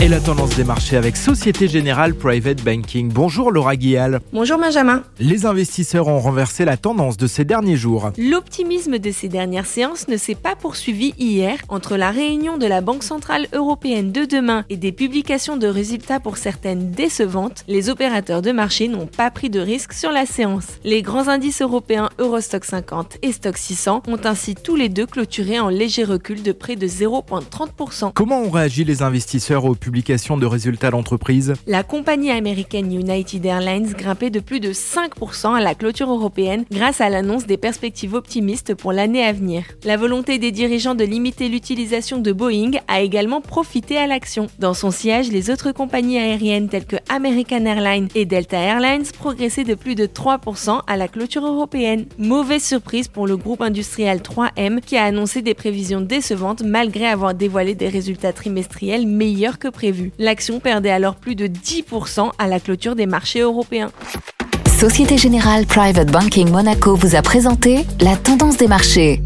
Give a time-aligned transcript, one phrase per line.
[0.00, 3.10] Et la tendance des marchés avec Société Générale Private Banking.
[3.12, 4.20] Bonjour Laura Guial.
[4.32, 5.02] Bonjour Benjamin.
[5.18, 8.12] Les investisseurs ont renversé la tendance de ces derniers jours.
[8.16, 12.80] L'optimisme de ces dernières séances ne s'est pas poursuivi hier entre la réunion de la
[12.80, 17.64] Banque Centrale Européenne de demain et des publications de résultats pour certaines décevantes.
[17.66, 20.66] Les opérateurs de marché n'ont pas pris de risques sur la séance.
[20.84, 25.58] Les grands indices européens Eurostock 50 et Stock 600 ont ainsi tous les deux clôturé
[25.58, 28.12] en léger recul de près de 0,30%.
[28.14, 31.54] Comment ont réagi les investisseurs aux de résultats d'entreprise.
[31.66, 37.00] La compagnie américaine United Airlines grimpait de plus de 5% à la clôture européenne grâce
[37.00, 39.64] à l'annonce des perspectives optimistes pour l'année à venir.
[39.84, 44.48] La volonté des dirigeants de limiter l'utilisation de Boeing a également profité à l'action.
[44.58, 49.64] Dans son siège, les autres compagnies aériennes telles que American Airlines et Delta Airlines progressaient
[49.64, 52.06] de plus de 3% à la clôture européenne.
[52.18, 57.34] Mauvaise surprise pour le groupe industriel 3M qui a annoncé des prévisions décevantes malgré avoir
[57.34, 59.68] dévoilé des résultats trimestriels meilleurs que
[60.18, 63.90] L'action perdait alors plus de 10% à la clôture des marchés européens.
[64.78, 69.20] Société Générale Private Banking Monaco vous a présenté la tendance des marchés.